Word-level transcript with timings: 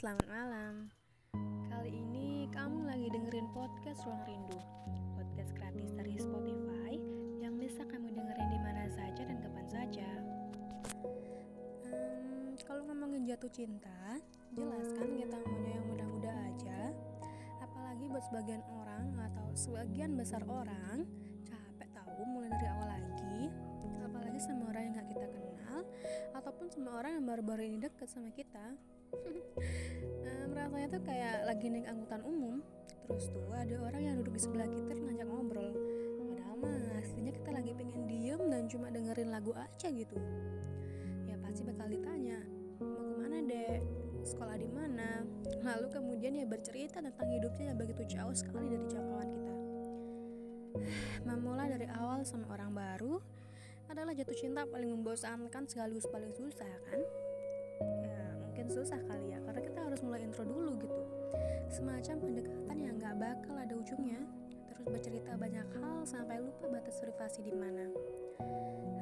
selamat 0.00 0.32
malam. 0.32 0.88
Kali 1.68 1.92
ini 1.92 2.48
kamu 2.56 2.88
lagi 2.88 3.12
dengerin 3.12 3.52
podcast 3.52 4.00
Ruang 4.08 4.24
Rindu, 4.24 4.56
podcast 5.12 5.52
gratis 5.52 5.92
dari 5.92 6.16
Spotify 6.16 6.96
yang 7.36 7.60
bisa 7.60 7.84
kamu 7.84 8.08
dengerin 8.08 8.48
di 8.48 8.60
mana 8.64 8.88
saja 8.88 9.20
dan 9.28 9.44
kapan 9.44 9.66
saja. 9.68 10.08
Hmm, 11.92 12.56
kalau 12.64 12.88
ngomongin 12.88 13.28
jatuh 13.28 13.52
cinta, 13.52 14.16
jelas 14.56 14.88
kan 14.96 15.04
kita 15.20 15.36
maunya 15.36 15.76
yang 15.76 15.84
muda-muda 15.92 16.32
aja. 16.48 16.96
Apalagi 17.60 18.08
buat 18.08 18.24
sebagian 18.24 18.64
orang 18.72 19.04
atau 19.20 19.52
sebagian 19.52 20.16
besar 20.16 20.40
orang, 20.48 21.04
sama 26.70 27.02
orang 27.02 27.18
yang 27.18 27.26
baru-baru 27.26 27.66
ini 27.66 27.82
deket 27.82 28.06
sama 28.06 28.30
kita. 28.30 28.78
um, 30.22 30.48
rasanya 30.54 30.86
tuh 30.94 31.02
kayak 31.02 31.42
lagi 31.42 31.66
naik 31.66 31.90
angkutan 31.90 32.22
umum 32.22 32.62
terus 33.10 33.26
tuh 33.26 33.50
ada 33.50 33.74
orang 33.82 34.02
yang 34.06 34.14
duduk 34.22 34.38
di 34.38 34.42
sebelah 34.46 34.70
kita 34.70 34.94
ngajak 34.94 35.26
ngobrol. 35.26 35.74
Padahal 36.14 36.56
mah 36.62 37.02
aslinya 37.02 37.32
kita 37.34 37.50
lagi 37.50 37.74
pengen 37.74 38.06
diem 38.06 38.38
dan 38.46 38.70
cuma 38.70 38.86
dengerin 38.86 39.34
lagu 39.34 39.50
aja 39.58 39.90
gitu. 39.90 40.14
Ya 41.26 41.34
pasti 41.42 41.66
bakal 41.66 41.90
ditanya 41.90 42.38
mau 42.78 43.02
ke 43.02 43.14
mana 43.18 43.38
dek? 43.42 43.82
Sekolah 44.22 44.54
di 44.54 44.70
mana? 44.70 45.26
Lalu 45.66 45.86
kemudian 45.90 46.38
ya 46.38 46.46
bercerita 46.46 47.02
tentang 47.02 47.34
hidupnya 47.34 47.74
yang 47.74 47.78
begitu 47.82 48.02
jauh 48.14 48.30
sekali 48.30 48.70
dari 48.70 48.86
jangkauan 48.86 49.28
kita. 49.34 49.54
Memulai 51.26 51.66
dari 51.74 51.90
awal 51.98 52.22
sama 52.22 52.46
orang 52.54 52.70
baru 52.70 53.18
adalah 53.90 54.14
jatuh 54.14 54.38
cinta 54.38 54.62
paling 54.70 54.86
membosankan 54.94 55.66
sekaligus 55.66 56.06
paling 56.06 56.30
susah 56.30 56.70
kan? 56.86 57.00
Ya 58.06 58.22
mungkin 58.38 58.66
susah 58.70 59.02
kali 59.02 59.34
ya 59.34 59.42
karena 59.42 59.60
kita 59.66 59.80
harus 59.82 60.00
mulai 60.06 60.22
intro 60.22 60.46
dulu 60.46 60.78
gitu. 60.78 61.02
Semacam 61.66 62.14
pendekatan 62.22 62.78
yang 62.78 62.94
nggak 63.02 63.18
bakal 63.18 63.54
ada 63.58 63.74
ujungnya. 63.74 64.22
Terus 64.70 64.86
bercerita 64.86 65.34
banyak 65.34 65.66
hal 65.82 66.06
sampai 66.06 66.38
lupa 66.38 66.70
batas 66.70 67.02
privasi 67.02 67.42
di 67.42 67.50
mana. 67.50 67.90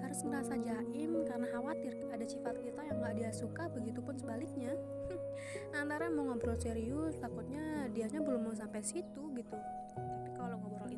Harus 0.01 0.25
merasa 0.25 0.57
jaim 0.57 1.21
karena 1.29 1.47
khawatir 1.53 1.93
ada 2.09 2.25
sifat 2.25 2.57
kita 2.65 2.81
yang 2.89 2.97
nggak 2.97 3.15
dia 3.21 3.31
suka 3.37 3.69
begitupun 3.69 4.17
sebaliknya. 4.17 4.73
Antara 5.84 6.09
mau 6.09 6.33
ngobrol 6.33 6.57
serius 6.57 7.21
takutnya 7.21 7.93
dianya 7.93 8.25
belum 8.25 8.41
mau 8.41 8.57
sampai 8.57 8.81
situ 8.81 9.37
gitu. 9.37 9.59
Tapi 9.93 10.33
kalau 10.33 10.57
ngobrol 10.57 10.89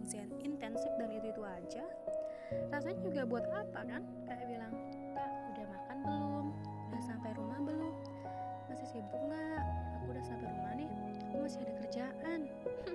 intensif 0.46 0.94
dan 0.94 1.10
itu 1.10 1.26
itu 1.34 1.42
aja 1.42 1.82
rasanya 2.70 2.98
juga 3.02 3.22
buat 3.26 3.46
apa 3.50 3.80
kan? 3.86 4.02
Kayak 4.26 4.46
bilang 4.50 4.72
tak 5.14 5.30
udah 5.54 5.66
makan 5.68 5.96
belum? 6.02 6.46
Udah 6.90 7.02
sampai 7.02 7.30
rumah 7.38 7.58
belum? 7.62 7.94
Masih 8.68 8.86
sibuk 8.90 9.22
nggak? 9.28 9.62
Aku 10.00 10.04
udah 10.12 10.24
sampai 10.24 10.46
rumah 10.48 10.72
nih 10.78 10.90
aku 11.30 11.46
masih 11.46 11.62
ada 11.62 11.72
kerjaan. 11.86 12.40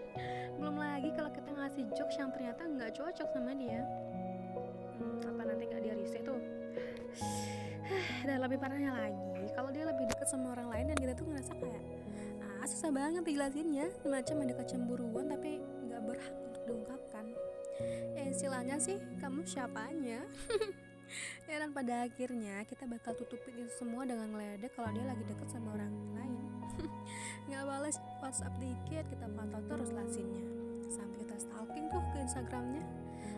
Belum 0.59 0.75
lagi 0.75 1.09
kalau 1.15 1.31
kita 1.31 1.49
ngasih 1.55 1.83
jokes 1.95 2.19
yang 2.19 2.29
ternyata 2.35 2.67
nggak 2.67 2.91
cocok 2.91 3.27
sama 3.31 3.55
dia. 3.55 3.79
Hmm, 4.99 5.23
apa 5.23 5.41
nanti 5.47 5.63
nggak 5.71 5.81
dia 5.87 5.95
risih 5.95 6.21
tuh? 6.27 6.39
Dan 8.27 8.43
lebih 8.43 8.59
parahnya 8.59 8.91
lagi 8.91 9.47
kalau 9.55 9.71
dia 9.71 9.87
lebih 9.87 10.03
dekat 10.11 10.27
sama 10.27 10.51
orang 10.51 10.67
lain 10.73 10.85
dan 10.91 10.97
kita 10.99 11.13
tuh 11.15 11.25
ngerasa 11.31 11.53
kayak 11.55 11.81
ah 12.59 12.67
susah 12.67 12.91
banget 12.91 13.23
dijelasinnya. 13.23 13.87
Semacam 14.03 14.35
ada 14.43 14.53
kecemburuan 14.59 15.25
tapi 15.31 15.63
nggak 15.87 16.01
berhak 16.03 16.35
untuk 16.65 16.77
diungkapkan 17.23 17.27
ya 18.15 18.23
istilahnya 18.31 18.75
sih 18.79 18.97
kamu 19.19 19.47
siapanya? 19.47 20.23
Ya 21.45 21.61
dan 21.61 21.69
pada 21.69 22.09
akhirnya 22.09 22.65
kita 22.65 22.89
bakal 22.89 23.13
tutupin 23.13 23.61
itu 23.61 23.69
semua 23.77 24.09
dengan 24.09 24.25
ngeledek 24.33 24.73
kalau 24.73 24.89
dia 24.89 25.05
lagi 25.05 25.21
deket 25.21 25.47
sama 25.53 25.77
orang 25.77 25.93
lain. 26.17 26.41
Nggak 27.47 27.61
balas 27.61 27.95
WhatsApp 28.25 28.57
dikit 28.57 29.05
kita 29.13 29.29
pantau 29.29 29.61
terus 29.69 29.93
lasinnya 29.93 30.43
sampai 30.89 31.21
kita 31.21 31.37
stalking 31.37 31.93
tuh 31.93 32.01
ke 32.09 32.17
Instagramnya. 32.25 32.81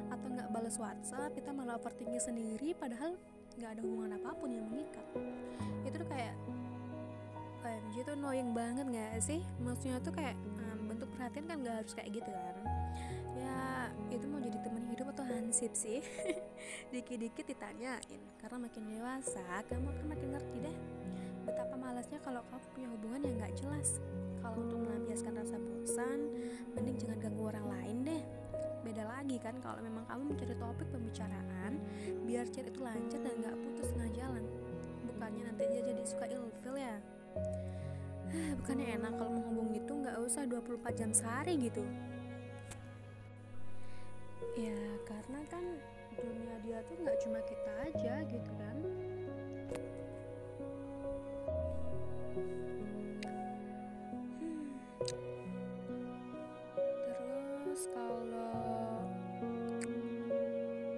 Atau 0.07 0.31
nggak 0.31 0.50
balas 0.56 0.79
WhatsApp 0.79 1.35
kita 1.35 1.52
malah 1.52 1.75
overthinking 1.75 2.23
sendiri 2.23 2.72
padahal 2.79 3.19
nggak 3.59 3.69
ada 3.78 3.81
hubungan 3.84 4.16
apa 4.16 4.31
pun 4.40 4.47
yang 4.47 4.66
mengikat. 4.72 5.06
Itu 5.84 5.96
tuh 6.00 6.07
kayak 6.07 6.34
OMG 7.68 7.96
tuh 8.07 8.16
annoying 8.16 8.56
banget 8.56 8.88
nggak 8.88 9.19
sih? 9.19 9.44
Maksudnya 9.59 10.00
tuh 10.00 10.16
kayak 10.16 10.40
um, 10.72 10.88
bentuk 10.88 11.12
perhatian 11.19 11.46
kan 11.52 11.59
nggak 11.59 11.84
harus 11.84 11.91
kayak 11.91 12.16
gitu 12.16 12.31
kan 12.31 12.77
hansip 15.57 15.73
sih. 15.73 16.06
Dikit-dikit 16.94 17.50
ditanyain 17.50 18.22
karena 18.38 18.57
makin 18.62 18.94
dewasa 18.94 19.66
kamu 19.66 19.90
akan 19.90 20.06
makin 20.06 20.29
ngerti 20.38 20.57
deh 20.62 20.78
betapa 21.50 21.73
malasnya 21.79 22.22
kalau 22.22 22.45
kamu 22.51 22.66
punya 22.78 22.88
hubungan 22.94 23.22
yang 23.25 23.35
nggak 23.41 23.53
jelas. 23.57 23.97
Kalau 24.38 24.53
untuk 24.62 24.85
melampiaskan 24.85 25.34
rasa 25.34 25.57
bosan 25.57 26.19
mending 26.78 27.01
jangan 27.01 27.17
ganggu 27.25 27.50
orang 27.50 27.66
lain 27.73 27.97
deh. 28.06 28.22
Beda 28.85 29.09
lagi 29.09 29.41
kan 29.41 29.57
kalau 29.57 29.81
memang 29.81 30.06
kamu 30.06 30.38
mencari 30.38 30.53
topik 30.62 30.88
pembicaraan 30.94 31.73
biar 32.29 32.46
chat 32.53 32.69
itu 32.69 32.78
lancar 32.78 33.17
dan 33.17 33.34
nggak 33.41 33.57
putus 33.57 33.90
tengah 33.97 34.12
jalan. 34.13 34.46
Bukannya 35.09 35.41
nanti 35.41 35.63
dia 35.73 35.81
jadi 35.81 36.03
suka 36.06 36.25
ilfil 36.29 36.75
ya? 36.78 36.96
Bukannya 38.62 38.85
enak 39.01 39.13
kalau 39.17 39.31
menghubung 39.41 39.73
itu 39.73 39.90
nggak 39.90 40.22
usah 40.22 40.46
24 40.46 40.94
jam 40.94 41.09
sehari 41.09 41.57
gitu 41.57 41.81
ya 44.58 44.81
karena 45.06 45.40
kan 45.50 45.64
dunia 46.18 46.56
dia 46.66 46.81
tuh 46.90 46.96
nggak 47.02 47.18
cuma 47.22 47.40
kita 47.46 47.72
aja 47.86 48.14
gitu 48.30 48.52
kan. 48.58 48.78
Hmm. 52.38 53.22
terus 57.62 57.84
kalau 57.94 58.22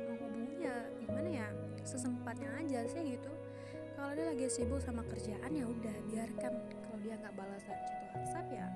menghubunginya 0.07 0.75
gimana 1.03 1.29
ya? 1.29 1.47
Sesempatnya 1.83 2.49
aja 2.59 2.79
sih 2.87 3.19
gitu. 3.19 3.31
Kalau 3.99 4.15
dia 4.15 4.31
lagi 4.31 4.47
sibuk 4.47 4.79
sama 4.79 5.03
kerjaan 5.11 5.51
ya 5.51 5.67
udah 5.67 5.95
biarkan. 6.07 6.53
Kalau 6.55 6.97
dia 7.03 7.19
nggak 7.19 7.35
balas 7.35 7.63
chat 7.67 7.99
WhatsApp 8.15 8.47
ya 8.53 8.67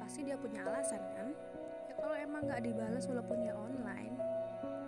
pasti 0.00 0.20
dia 0.24 0.36
punya 0.38 0.60
alasan 0.62 1.02
kan 1.16 1.28
kalau 2.04 2.20
emang 2.20 2.44
nggak 2.44 2.60
dibalas 2.68 3.08
walaupun 3.08 3.40
dia 3.40 3.56
online 3.56 4.12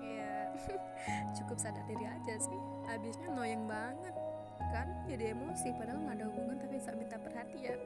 ya 0.05 0.53
cukup 1.41 1.57
sadar 1.57 1.81
diri 1.89 2.05
aja 2.05 2.37
sih. 2.37 2.61
Habisnya 2.85 3.33
noyeng 3.33 3.65
banget 3.65 4.13
kan? 4.61 4.85
Jadi 5.09 5.33
emosi 5.33 5.73
padahal 5.81 6.05
nggak 6.05 6.17
ada 6.21 6.27
hubungan 6.29 6.57
tapi 6.61 6.77
bisa 6.77 6.93
minta 6.93 7.17
perhatian. 7.17 7.81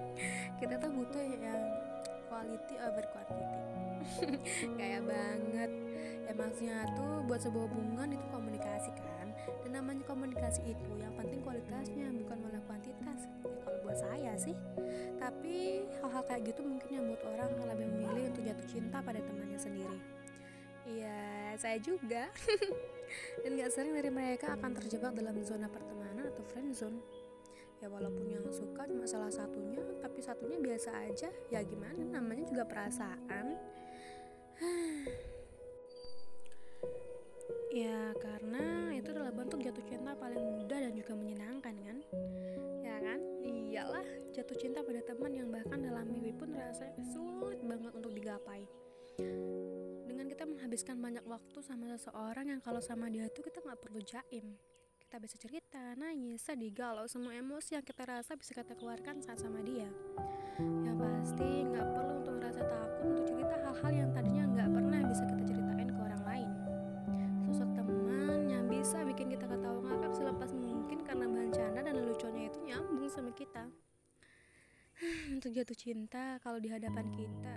Kita 0.64 0.80
tuh 0.80 0.90
butuh 0.96 1.20
yang 1.20 1.60
quality 2.32 2.74
over 2.80 3.04
quantity. 3.12 3.44
Kayak 4.80 5.04
banget. 5.04 5.70
Ya 6.24 6.32
maksudnya 6.32 6.88
tuh 6.96 7.20
buat 7.28 7.40
sebuah 7.44 7.68
hubungan 7.68 8.16
itu 8.16 8.26
komunikasi 8.32 8.96
kan 8.96 9.19
dan 9.66 9.70
namanya 9.82 10.02
komunikasi 10.06 10.74
itu 10.74 10.92
yang 10.98 11.14
penting 11.18 11.40
kualitasnya 11.42 12.06
bukan 12.24 12.36
malah 12.42 12.62
kuantitas 12.64 13.20
ya, 13.26 13.50
kalau 13.64 13.78
buat 13.84 13.98
saya 13.98 14.32
sih 14.38 14.56
tapi 15.18 15.84
hal-hal 16.00 16.22
kayak 16.26 16.42
gitu 16.54 16.60
mungkin 16.64 16.90
yang 16.90 17.04
buat 17.10 17.22
orang 17.26 17.50
lebih 17.76 17.86
memilih 17.90 18.24
untuk 18.32 18.42
jatuh 18.46 18.66
cinta 18.68 18.98
pada 19.02 19.20
temannya 19.22 19.60
sendiri 19.60 20.00
Iya, 20.90 21.54
saya 21.60 21.78
juga. 21.78 22.26
Dan 23.42 23.58
gak 23.58 23.72
sering 23.74 23.94
dari 23.94 24.10
mereka 24.10 24.58
akan 24.58 24.74
terjebak 24.74 25.14
dalam 25.14 25.34
zona 25.42 25.70
pertemanan 25.70 26.26
atau 26.30 26.42
friend 26.50 26.74
zone. 26.74 26.98
Ya 27.80 27.88
walaupun 27.88 28.28
yang 28.28 28.44
suka 28.52 28.84
cuma 28.90 29.08
salah 29.08 29.32
satunya, 29.32 29.80
tapi 30.04 30.20
satunya 30.20 30.60
biasa 30.60 30.90
aja. 31.08 31.30
Ya 31.48 31.62
gimana, 31.64 32.02
namanya 32.04 32.44
juga 32.44 32.66
perasaan. 32.68 33.56
ya 37.80 38.12
karena 38.18 38.79
itu 39.00 39.10
adalah 39.16 39.32
bentuk 39.32 39.64
jatuh 39.64 39.84
cinta 39.88 40.12
paling 40.12 40.38
mudah 40.38 40.78
dan 40.78 40.92
juga 40.92 41.12
menyenangkan 41.16 41.74
kan? 41.80 41.98
Ya 42.84 42.96
kan? 43.00 43.20
Iyalah, 43.40 44.06
jatuh 44.36 44.56
cinta 44.60 44.84
pada 44.84 45.00
teman 45.00 45.32
yang 45.32 45.48
bahkan 45.48 45.80
dalam 45.80 46.04
mimpi 46.04 46.36
pun 46.36 46.52
rasanya 46.52 47.00
sulit 47.08 47.64
banget 47.64 47.92
untuk 47.96 48.12
digapai 48.12 48.68
dengan 50.06 50.26
kita 50.36 50.44
menghabiskan 50.48 50.96
banyak 51.00 51.24
waktu 51.24 51.58
sama 51.64 51.96
seseorang 51.96 52.52
yang 52.52 52.60
kalau 52.60 52.80
sama 52.80 53.08
dia 53.08 53.28
tuh 53.32 53.44
kita 53.44 53.60
nggak 53.64 53.80
perlu 53.80 54.00
jaim 54.04 54.56
kita 55.00 55.16
bisa 55.18 55.34
cerita, 55.42 55.98
nangis, 55.98 56.38
sedih, 56.38 56.70
galau 56.70 57.02
semua 57.10 57.34
emosi 57.34 57.74
yang 57.74 57.82
kita 57.82 58.06
rasa 58.06 58.38
bisa 58.38 58.54
kita 58.54 58.78
keluarkan 58.78 59.18
saat 59.18 59.42
sama 59.42 59.58
dia 59.64 59.90
yang 60.60 60.96
pasti 61.00 61.66
nggak 61.66 61.86
perlu 61.90 62.14
untuk 62.22 62.34
merasa 62.38 62.62
takut 62.62 63.04
untuk 63.10 63.26
cerita 63.26 63.54
hal-hal 63.64 63.92
yang 64.06 64.09
untuk 75.40 75.56
jatuh 75.56 75.72
cinta 75.72 76.36
kalau 76.44 76.60
di 76.60 76.68
hadapan 76.68 77.08
kita. 77.16 77.54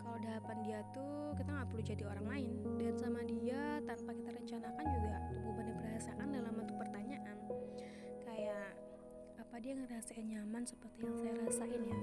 Kalau 0.00 0.16
di 0.16 0.24
hadapan 0.32 0.56
dia 0.64 0.80
tuh 0.96 1.36
kita 1.36 1.52
nggak 1.52 1.68
perlu 1.68 1.82
jadi 1.84 2.02
orang 2.08 2.24
lain. 2.24 2.56
Dan 2.80 2.96
sama 2.96 3.20
dia 3.28 3.84
tanpa 3.84 4.16
kita 4.16 4.32
rencanakan 4.40 4.84
juga 4.96 5.12
tumbuh 5.28 5.52
benih 5.60 5.76
perasaan 5.76 6.32
dalam 6.32 6.56
bentuk 6.56 6.80
pertanyaan. 6.80 7.36
Kayak 8.24 8.80
apa 9.44 9.54
dia 9.60 9.76
ngerasain 9.76 10.24
nyaman 10.24 10.64
seperti 10.64 11.04
yang 11.04 11.16
saya 11.20 11.34
rasain 11.36 11.82
ya? 11.84 11.98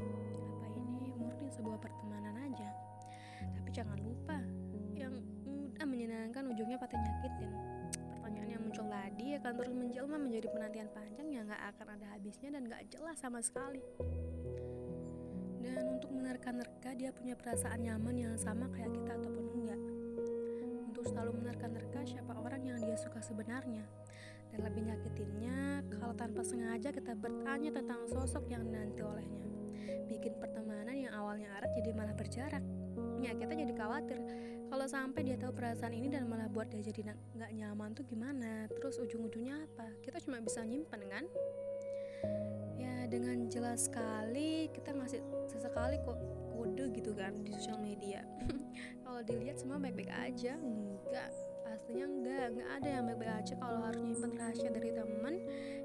Apa 0.61 0.67
ini 0.77 1.09
murni 1.17 1.49
sebuah 1.49 1.81
pertemanan 1.81 2.37
aja? 2.53 2.69
Tapi 3.57 3.69
jangan 3.73 3.97
lupa 3.97 4.37
yang 4.93 5.17
mudah 5.41 5.89
menyenangkan 5.89 6.53
ujungnya 6.53 6.77
pasti 6.77 7.01
nyakitin 7.01 7.49
tadi 9.19 9.36
akan 9.36 9.51
terus 9.51 9.75
menjelma 9.75 10.16
menjadi 10.16 10.48
penantian 10.48 10.88
panjang 10.95 11.27
yang 11.27 11.44
gak 11.51 11.60
akan 11.75 11.88
ada 11.92 12.07
habisnya 12.16 12.56
dan 12.56 12.71
gak 12.71 12.88
jelas 12.88 13.19
sama 13.19 13.44
sekali. 13.44 13.83
Dan 15.60 16.00
untuk 16.00 16.16
menerka-nerka 16.16 16.95
dia 16.95 17.12
punya 17.12 17.36
perasaan 17.36 17.83
nyaman 17.83 18.16
yang 18.16 18.36
sama 18.39 18.71
kayak 18.71 18.95
kita 18.95 19.19
ataupun 19.19 19.45
enggak. 19.60 19.81
Untuk 20.88 21.04
selalu 21.04 21.36
menerka-nerka 21.36 22.00
siapa 22.07 22.31
orang 22.31 22.63
yang 22.63 22.80
dia 22.80 22.95
suka 22.95 23.19
sebenarnya? 23.19 23.83
Dan 24.56 24.63
lebih 24.63 24.88
nyakitinnya 24.88 25.83
kalau 26.00 26.15
tanpa 26.15 26.39
sengaja 26.48 26.88
kita 26.88 27.12
bertanya 27.12 27.75
tentang 27.75 28.07
sosok 28.07 28.48
yang 28.48 28.72
nanti 28.72 29.04
olehnya. 29.04 29.44
Bikin 30.07 30.39
pertemanan 30.39 30.95
yang 30.95 31.12
awalnya 31.12 31.51
erat 31.60 31.75
jadi 31.75 31.92
malah 31.92 32.15
berjarak. 32.15 32.63
Ya 33.19 33.36
kita 33.36 33.51
jadi 33.51 33.75
khawatir 33.75 34.15
kalau 34.69 34.86
sampai 34.86 35.25
dia 35.25 35.36
tahu 35.36 35.50
perasaan 35.50 35.98
ini 35.98 36.13
dan 36.13 36.30
malah 36.30 36.45
buat 36.45 36.69
dia 36.69 36.86
jadi 36.86 37.10
nggak 37.10 37.51
nyaman 37.57 37.98
tuh 37.98 38.06
gimana? 38.06 38.69
Terus 38.69 39.01
ujung-ujungnya 39.01 39.66
apa? 39.66 39.89
Kita 40.06 40.21
cuma 40.21 40.38
bisa 40.45 40.62
nyimpen 40.62 41.10
kan? 41.10 41.25
Ya 42.77 43.10
dengan 43.10 43.50
jelas 43.50 43.89
sekali 43.89 44.69
kita 44.69 44.94
ngasih 44.94 45.25
sesekali 45.50 45.98
kok 46.06 46.21
kode 46.54 46.86
gitu 46.94 47.18
kan 47.18 47.33
di 47.42 47.50
sosial 47.50 47.81
media. 47.81 48.21
Kalau 49.04 49.25
dilihat 49.25 49.57
semua 49.57 49.81
baik-baik 49.81 50.13
aja 50.13 50.54
enggak 50.62 51.33
aslinya 51.69 52.06
enggak 52.06 52.45
enggak 52.54 52.69
ada 52.81 52.89
yang 52.89 53.04
baik-baik 53.10 53.33
aja 53.45 53.54
kalau 53.62 53.80
harus 53.86 54.01
nyimpen 54.01 54.33
rahasia 54.38 54.69
dari 54.74 54.89
teman 54.94 55.36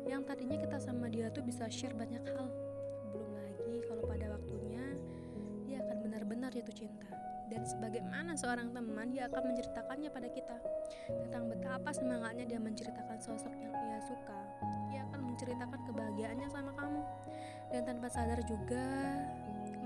yang 0.08 0.20
tadinya 0.24 0.56
kita 0.56 0.76
sama 0.80 1.08
dia 1.08 1.32
tuh 1.32 1.40
bisa 1.40 1.64
share 1.72 1.96
banyak 1.96 2.20
hal. 2.36 2.52
Belum 3.12 3.32
lagi 3.32 3.74
kalau 3.88 4.04
pada 4.04 4.28
waktunya 4.32 4.84
dia 5.64 5.80
akan 5.80 5.96
benar-benar 6.04 6.52
jatuh 6.52 6.76
cinta 6.76 7.13
dan 7.54 7.62
sebagaimana 7.62 8.34
seorang 8.34 8.74
teman 8.74 9.14
dia 9.14 9.30
akan 9.30 9.54
menceritakannya 9.54 10.10
pada 10.10 10.26
kita. 10.26 10.58
Tentang 11.06 11.46
betapa 11.46 11.94
semangatnya 11.94 12.50
dia 12.50 12.58
menceritakan 12.58 13.18
sosok 13.22 13.54
yang 13.54 13.70
ia 13.70 14.02
suka. 14.02 14.34
Dia 14.90 15.06
akan 15.06 15.30
menceritakan 15.30 15.80
kebahagiaannya 15.86 16.48
sama 16.50 16.74
kamu. 16.74 17.02
Dan 17.70 17.86
tanpa 17.86 18.10
sadar 18.10 18.42
juga 18.42 18.82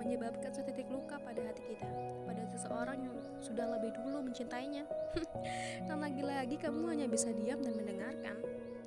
menyebabkan 0.01 0.49
setitik 0.49 0.89
luka 0.89 1.21
pada 1.21 1.45
hati 1.45 1.77
kita. 1.77 1.89
Pada 2.25 2.43
seseorang 2.49 3.05
yang 3.05 3.15
sudah 3.45 3.69
lebih 3.77 3.93
dulu 4.01 4.25
mencintainya. 4.25 4.89
Dan 5.87 6.01
lagi-lagi 6.01 6.57
kamu 6.57 6.89
hanya 6.89 7.05
bisa 7.05 7.29
diam 7.37 7.61
dan 7.61 7.77
mendengarkan. 7.77 8.37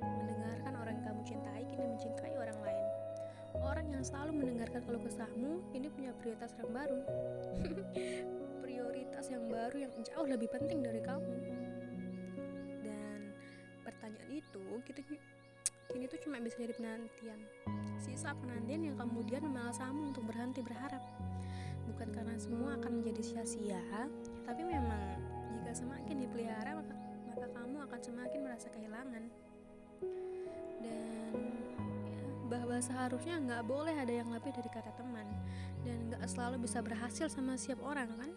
Mendengarkan 0.02 0.72
orang 0.74 0.98
yang 0.98 1.06
kamu 1.06 1.22
cintai 1.22 1.62
kini 1.70 1.86
mencintai 1.86 2.34
orang 2.34 2.58
lain. 2.58 2.86
Orang 3.62 3.86
yang 3.94 4.02
selalu 4.02 4.42
mendengarkan 4.42 4.82
keluh 4.82 5.02
kesahmu 5.06 5.62
ini 5.70 5.86
punya 5.92 6.10
prioritas 6.18 6.50
yang 6.58 6.72
baru 6.72 6.98
jauh 10.02 10.26
lebih 10.26 10.50
penting 10.50 10.82
dari 10.82 11.00
kamu. 11.02 11.34
Dan 12.82 13.18
pertanyaan 13.86 14.30
itu 14.30 14.64
kita 14.82 15.00
kini 15.92 16.04
tuh 16.08 16.20
cuma 16.26 16.42
bisa 16.42 16.58
jadi 16.58 16.74
penantian. 16.74 17.40
Sisa 18.02 18.34
penantian 18.34 18.92
yang 18.92 18.96
kemudian 18.98 19.46
memalasamu 19.46 20.10
untuk 20.10 20.26
berhenti 20.26 20.60
berharap. 20.60 21.02
Bukan 21.86 22.08
karena 22.14 22.34
semua 22.40 22.78
akan 22.80 23.02
menjadi 23.02 23.22
sia-sia 23.22 24.08
tapi 24.42 24.62
memang 24.66 25.20
jika 25.54 25.72
semakin 25.72 26.16
dipelihara 26.26 26.76
maka, 26.76 26.94
maka 27.30 27.46
kamu 27.54 27.76
akan 27.86 28.00
semakin 28.02 28.40
merasa 28.42 28.68
kehilangan. 28.68 29.24
Dan 30.82 30.90
ya, 30.90 30.98
bahwa 32.50 32.76
seharusnya 32.82 33.38
nggak 33.40 33.62
boleh 33.64 33.94
ada 33.96 34.12
yang 34.12 34.28
lebih 34.28 34.52
dari 34.52 34.68
kata 34.68 34.92
teman. 34.98 35.24
Dan 35.86 36.10
nggak 36.10 36.26
selalu 36.26 36.66
bisa 36.66 36.82
berhasil 36.82 37.26
sama 37.30 37.56
siap 37.56 37.80
orang 37.80 38.10
kan? 38.18 38.30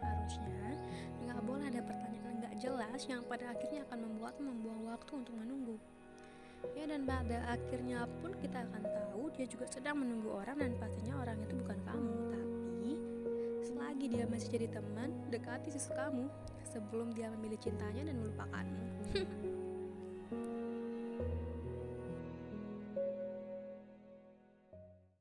Harusnya 0.00 0.79
ada 1.70 1.86
pertanyaan 1.86 2.34
nggak 2.42 2.54
jelas 2.58 3.00
yang 3.06 3.22
pada 3.30 3.54
akhirnya 3.54 3.86
akan 3.86 3.98
membuatmu 4.10 4.42
membuang 4.42 4.82
waktu 4.90 5.12
untuk 5.14 5.34
menunggu. 5.38 5.78
Ya 6.74 6.84
dan 6.90 7.06
pada 7.06 7.46
akhirnya 7.46 8.10
pun 8.20 8.34
kita 8.42 8.66
akan 8.66 8.82
tahu 8.84 9.30
dia 9.38 9.46
juga 9.46 9.70
sedang 9.70 10.02
menunggu 10.02 10.34
orang 10.34 10.58
dan 10.58 10.74
pastinya 10.76 11.22
orang 11.22 11.38
itu 11.46 11.54
bukan 11.62 11.78
kamu. 11.86 12.14
Tapi 12.34 12.92
selagi 13.64 14.06
dia 14.10 14.24
masih 14.26 14.48
jadi 14.50 14.66
teman 14.66 15.14
dekati 15.30 15.70
sisi 15.70 15.94
kamu 15.94 16.26
sebelum 16.66 17.14
dia 17.14 17.30
memilih 17.38 17.58
cintanya 17.62 18.10
dan 18.10 18.16
melupakanmu 18.18 18.86